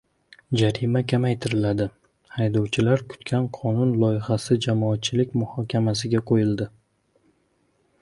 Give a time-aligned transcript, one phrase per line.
[0.59, 1.87] Jarima kamaytiriladi:
[2.39, 6.73] haydovchilar kutgan qonun loyihasi jamoatchilik muhokamasiga qo‘yildi